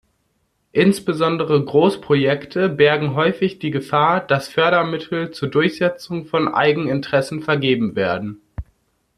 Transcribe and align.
Insbesondere 0.71 1.63
Großprojekte 1.63 2.69
bergen 2.69 3.13
häufig 3.13 3.59
die 3.59 3.69
Gefahr, 3.69 4.19
dass 4.25 4.47
Fördermittel 4.47 5.29
zur 5.29 5.49
Durchsetzung 5.49 6.25
von 6.25 6.47
Eigeninteressen 6.47 7.43
vergeben 7.43 7.95
werden. 7.95 8.41